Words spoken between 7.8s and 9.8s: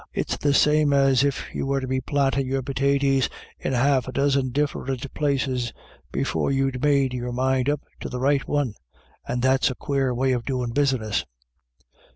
to the right one; and that's a